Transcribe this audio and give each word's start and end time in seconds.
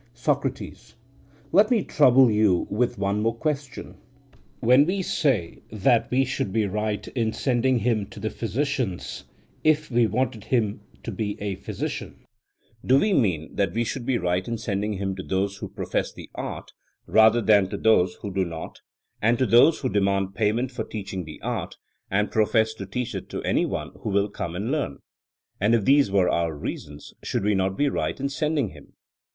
SOCRATES: 0.15 0.95
Let 1.51 1.69
me 1.69 1.83
trouble 1.83 2.31
you 2.31 2.65
with 2.71 2.97
one 2.97 3.21
more 3.21 3.35
question. 3.35 3.97
When 4.59 4.87
we 4.87 5.03
say 5.03 5.61
that 5.71 6.09
we 6.09 6.25
should 6.25 6.51
be 6.51 6.65
right 6.65 7.07
in 7.09 7.33
sending 7.33 7.77
him 7.77 8.07
to 8.07 8.19
the 8.19 8.31
physicians 8.31 9.25
if 9.63 9.91
we 9.91 10.07
wanted 10.07 10.45
him 10.45 10.81
to 11.03 11.11
be 11.11 11.39
a 11.39 11.53
physician, 11.53 12.25
do 12.83 12.99
we 12.99 13.13
mean 13.13 13.55
that 13.55 13.73
we 13.73 13.83
should 13.83 14.03
be 14.07 14.17
right 14.17 14.47
in 14.47 14.57
sending 14.57 14.93
him 14.93 15.15
to 15.17 15.21
those 15.21 15.57
who 15.57 15.69
profess 15.69 16.11
the 16.11 16.31
art, 16.33 16.71
rather 17.05 17.39
than 17.39 17.69
to 17.69 17.77
those 17.77 18.15
who 18.23 18.33
do 18.33 18.43
not, 18.43 18.81
and 19.21 19.37
to 19.37 19.45
those 19.45 19.81
who 19.81 19.87
demand 19.89 20.33
payment 20.33 20.71
for 20.71 20.83
teaching 20.83 21.25
the 21.25 21.39
art, 21.43 21.75
and 22.09 22.31
profess 22.31 22.73
to 22.73 22.87
teach 22.87 23.13
it 23.13 23.29
to 23.29 23.43
any 23.43 23.67
one 23.67 23.91
who 23.99 24.09
will 24.09 24.29
come 24.29 24.55
and 24.55 24.71
learn? 24.71 24.97
And 25.59 25.75
if 25.75 25.85
these 25.85 26.09
were 26.09 26.27
our 26.27 26.55
reasons, 26.57 27.13
should 27.21 27.43
we 27.43 27.53
not 27.53 27.77
be 27.77 27.87
right 27.87 28.19
in 28.19 28.29
sending 28.29 28.69
him? 28.69 28.93